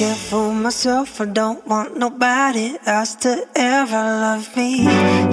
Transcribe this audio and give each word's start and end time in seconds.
Myself, 0.00 1.20
I 1.20 1.26
don't 1.26 1.66
want 1.66 1.98
nobody 1.98 2.78
else 2.86 3.14
to 3.16 3.46
ever 3.54 3.92
love 3.92 4.56
me. 4.56 4.84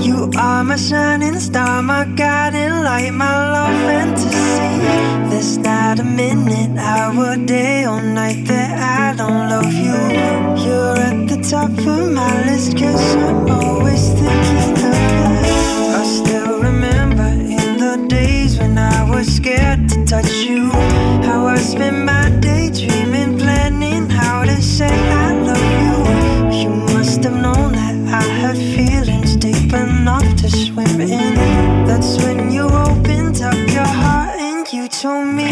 You 0.03 0.29
are 0.37 0.61
my 0.61 0.75
shining 0.75 1.39
star, 1.39 1.81
my 1.81 2.03
guiding 2.03 2.83
light, 2.83 3.13
my 3.13 3.51
love 3.53 3.79
fantasy. 3.87 5.29
There's 5.29 5.57
not 5.57 5.99
a 5.99 6.03
minute, 6.03 6.77
hour, 6.77 7.37
day, 7.45 7.85
or 7.85 8.01
night 8.01 8.45
that 8.47 8.71
I 8.77 9.15
don't 9.15 9.47
love 9.49 9.73
you. 9.73 9.99
You're 10.65 10.97
at 10.99 11.29
the 11.29 11.39
top 11.49 11.71
of 11.71 12.11
my 12.11 12.45
list, 12.45 12.77
cause 12.77 13.15
I'm 13.15 13.49
always 13.49 14.09
thinking 14.19 14.73
of 14.83 14.97
you. 15.13 15.27
I 15.95 16.03
still 16.03 16.61
remember 16.61 17.23
in 17.23 17.77
the 17.77 18.05
days 18.09 18.59
when 18.59 18.77
I 18.77 19.09
was 19.09 19.27
scared 19.33 19.87
to 19.89 20.05
touch 20.05 20.33
you. 20.43 20.69
How 21.23 21.45
I 21.45 21.55
spent 21.55 22.03
my 22.03 22.29
day 22.41 22.69
dreaming, 22.69 22.96
planning 22.96 22.96
how 22.96 22.96
to 24.47 24.61
say 24.61 24.87
I 24.87 25.33
love 25.33 25.67
you. 25.83 26.59
You 26.61 26.69
must 26.69 27.23
have 27.23 27.33
known 27.33 27.73
that 27.73 27.95
I 28.21 28.23
had 28.41 28.57
feelings 28.57 29.35
deep 29.35 29.73
enough 29.73 30.27
to 30.41 30.49
swim 30.49 31.01
in. 31.01 31.35
That's 31.85 32.17
when 32.23 32.51
you 32.51 32.63
opened 32.63 33.41
up 33.41 33.57
your 33.69 33.91
heart 34.01 34.39
and 34.39 34.65
you 34.71 34.87
told 34.87 35.27
me, 35.27 35.51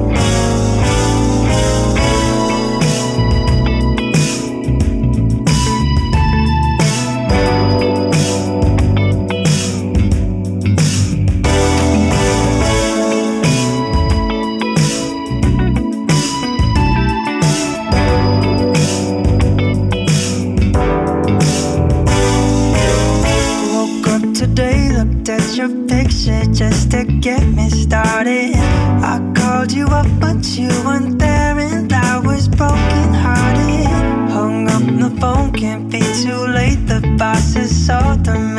Called 29.61 29.73
you 29.73 29.85
up, 29.85 30.07
but 30.19 30.43
you 30.57 30.69
weren't 30.83 31.19
there, 31.19 31.59
and 31.59 31.93
I 31.93 32.17
was 32.19 32.47
broken 32.47 33.13
hearted. 33.13 33.85
Hung 34.31 34.67
up 34.67 34.81
the 34.81 35.15
phone, 35.21 35.51
can't 35.53 35.87
be 35.87 35.99
too 36.23 36.47
late. 36.47 36.87
The 36.87 37.15
boss 37.15 37.55
is 37.55 37.69
so 37.85 37.99
demanding. 38.23 38.50